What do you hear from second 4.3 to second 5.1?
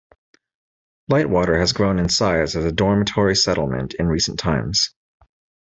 times.